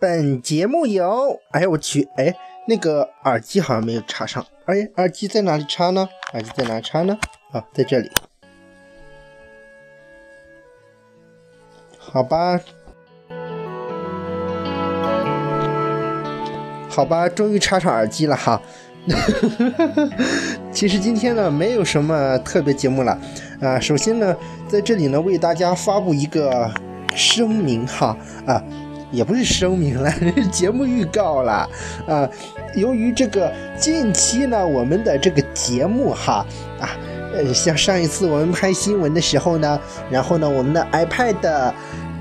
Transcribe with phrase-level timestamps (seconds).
[0.00, 1.40] 本节目由……
[1.50, 2.34] 哎我去，哎，
[2.66, 4.46] 那个耳机好像没有插上。
[4.64, 6.08] 哎，耳机在哪里插呢？
[6.32, 7.18] 耳机在哪插呢？
[7.52, 8.10] 啊，在这里。
[11.98, 12.58] 好吧，
[16.88, 18.62] 好吧，终于插上耳机了哈。
[20.72, 23.20] 其实今天呢，没有什么特别节目了
[23.60, 23.78] 啊。
[23.78, 24.34] 首先呢，
[24.66, 26.72] 在这里呢，为大家发布一个
[27.14, 28.64] 声明哈啊，
[29.10, 31.68] 也不是声明了，是节目预告了
[32.06, 32.28] 啊。
[32.74, 36.46] 由于这个近期呢，我们的这个节目哈
[36.80, 36.90] 啊，
[37.34, 41.72] 呃，像上一次我们拍新闻的时候呢，然后呢，我们的 iPad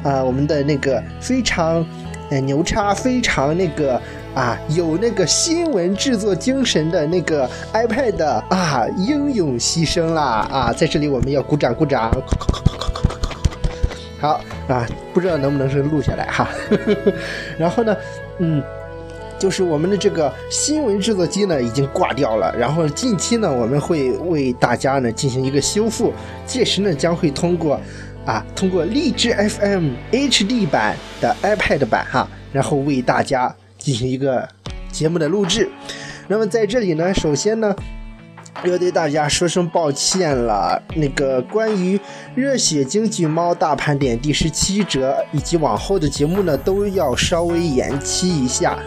[0.04, 1.86] 啊，我们的那个非常
[2.30, 4.02] 呃牛叉，非常那个。
[4.36, 10.48] 啊，有那个新闻制作精神的那个 iPad 啊，英勇牺牲啦！
[10.52, 12.12] 啊，在这里我们要鼓掌鼓掌。
[14.20, 16.50] 好啊，不知道能不能是录下来哈。
[17.58, 17.95] 然后呢，
[18.39, 18.62] 嗯，
[19.38, 26.14] 就是我们的这个新闻制作机呢已经挂掉了，然后近期呢我们会为大家呢进行一个修复，
[26.45, 27.80] 届时呢将会通过
[28.25, 33.56] 啊通过荔枝 FM HD 版的 iPad 版哈，然后为大家。
[33.80, 34.45] 进行一个
[34.92, 35.70] 节目的录制，
[36.28, 37.73] 那么在这里呢，首先呢，
[38.64, 40.82] 要对大家说声抱歉了。
[40.96, 42.00] 那个关于
[42.36, 48.78] 热血京剧猫大盘点第十七折以及往后的节目呢，都要稍微延期一下，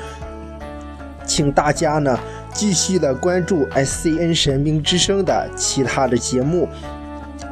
[1.27, 2.19] 请大家呢
[2.53, 6.69] 继续的关注 SCN 神兵之声的其他的节目。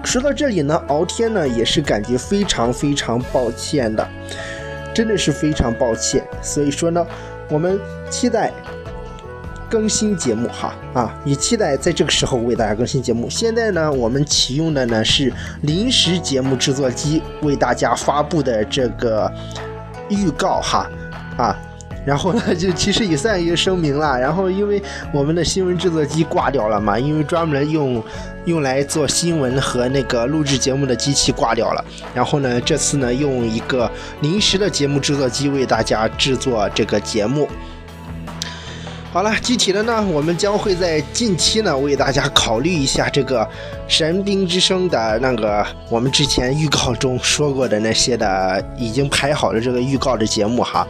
[0.04, 4.06] 说到这里呢，敖天呢也是感觉非常非常抱歉的，
[4.94, 6.22] 真的是非常抱歉。
[6.42, 7.06] 所以说呢。
[7.52, 8.52] 我们期待
[9.70, 13.30] 更新节目哈啊，也期待在这个时候为大家更新节目。
[13.30, 15.32] 现在呢，我们启用的呢是
[15.62, 19.32] 临时节目制作机为大家发布的这个
[20.08, 20.90] 预告哈
[21.36, 21.56] 啊，
[22.04, 24.18] 然后呢就其实也算一个声明了。
[24.18, 24.82] 然后因为
[25.14, 28.02] 我们的新闻制作机挂掉了嘛，因为专门用
[28.46, 31.84] 用来做新闻和那个录制节目的机器挂掉了。
[32.12, 33.88] 然后呢，这次呢用一个
[34.20, 37.46] 临时的节目制作机为大家制作这个节目。
[39.12, 43.40] 好了，具体的呢，我们将会在近期呢为大家考虑一下这个
[43.88, 50.86] 《神兵之声》的那个我们之前预告中说过的那些的已经排好的这个预告的节目哈。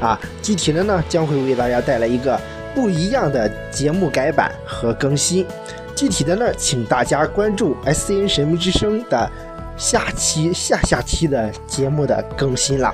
[0.00, 2.36] 啊，具体的呢将会为大家带来一个
[2.74, 5.46] 不一样的节目改版和更新。
[5.94, 9.30] 具体的呢，请大家关注 S N 神秘之声的
[9.76, 12.92] 下期、下下期的节目的更新了。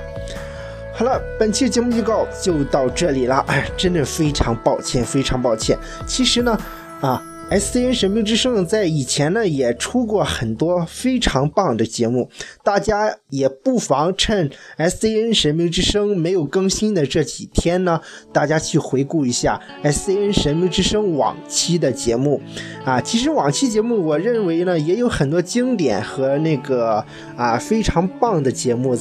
[0.99, 3.37] 好了，本期节目预告就到这里了。
[3.47, 5.79] 哎，真的非常抱歉，非常抱歉。
[6.05, 6.59] 其实呢，
[6.99, 7.23] 啊。
[7.51, 12.29] S C N 神兵之声在以前呢也出过很多非常棒的节目，
[12.63, 18.01] 大家也不妨趁 S C N 神兵之声没有更新的这几天呢，
[18.31, 22.39] 大家去回顾一下 S C N 神兵之声往期的节目，
[22.85, 27.03] 啊，其实往期节目我认为呢也有很多经典和那个
[27.35, 28.95] 啊非常棒的节目。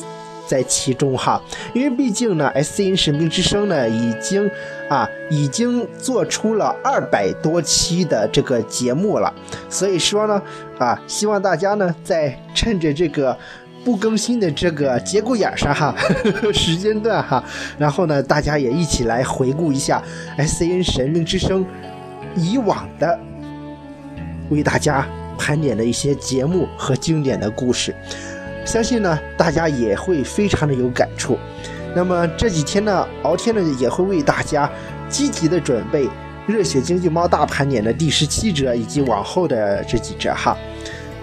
[0.48, 1.40] 在其中哈，
[1.74, 4.50] 因为毕竟呢，S C N 神兵之声呢已经
[4.88, 9.32] 啊已经做出了二百多期的这个节目了，
[9.68, 10.42] 所以说呢
[10.78, 13.36] 啊，希望大家呢在趁着这个
[13.84, 17.44] 不更新的这个节骨眼上哈呵呵， 时间段哈，
[17.76, 20.02] 然后呢大家也一起来回顾一下
[20.38, 21.64] S C N 神兵之声
[22.34, 23.18] 以往的
[24.48, 25.06] 为大家
[25.36, 27.94] 盘点的一些节目和经典的故事。
[28.68, 31.38] 相信呢，大家也会非常的有感触。
[31.96, 34.70] 那么这几天呢，敖天呢也会为大家
[35.08, 36.04] 积极的准备
[36.46, 40.54] 《热血经济猫大盘点》的第十七折以及往后的这几折哈，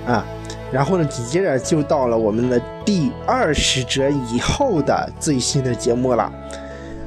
[0.08, 0.26] 啊，
[0.72, 6.32] 然后呢紧接着就到了我们的第二十折以后的最新的节目了。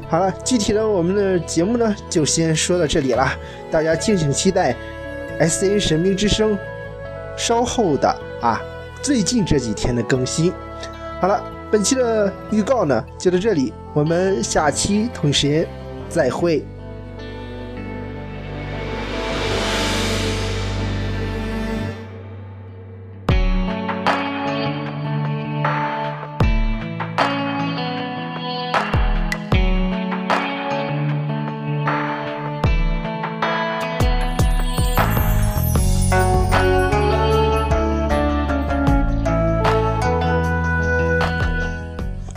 [0.08, 3.28] 好了，具体的我们的节目呢就先说到这里了，
[3.72, 4.72] 大家敬请期待
[5.40, 6.56] S A 神兵之声
[7.36, 8.08] 稍后的
[8.40, 8.62] 啊。
[9.02, 10.52] 最近这几天的更新，
[11.20, 15.66] 好了，本期的预告呢就到这里，我们下期同一时间
[16.08, 16.64] 再会。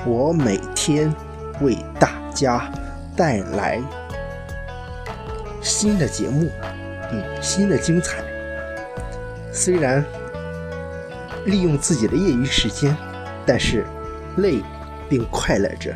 [0.03, 1.13] 我每天
[1.61, 2.71] 为大家
[3.15, 3.79] 带来
[5.61, 6.49] 新的节目，
[7.11, 8.17] 嗯，新的精彩。
[9.51, 10.03] 虽然
[11.45, 12.95] 利用自己的业余时间，
[13.45, 13.85] 但是
[14.37, 14.59] 累
[15.07, 15.95] 并快乐着。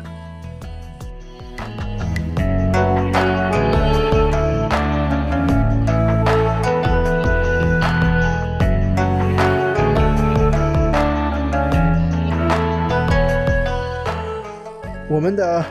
[15.16, 15.64] 我们的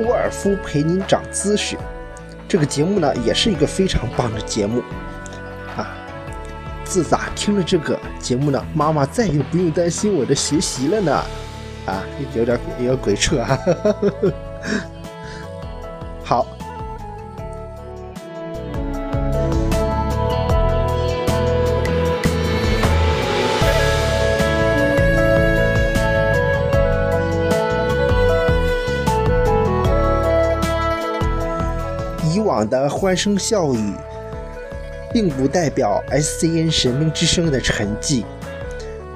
[0.00, 1.74] 沃尔夫陪您长姿势，
[2.46, 4.82] 这个节目呢也是一个非常棒的节目
[5.74, 5.96] 啊。
[6.84, 11.12] 自打听了这个节目呢，妈妈再也不用担心我的学习了呢。
[11.86, 12.04] 啊，
[12.36, 13.58] 有点有点鬼扯啊。
[16.22, 16.59] 好。
[32.68, 33.92] 的欢声笑语，
[35.12, 38.24] 并不代表 SCN 神明之声的沉寂。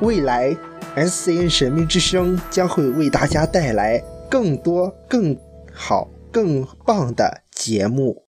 [0.01, 0.57] 未来
[0.97, 5.37] ，SCN 神明之声将会为大家带来更多、更
[5.73, 8.24] 好、更棒的节目。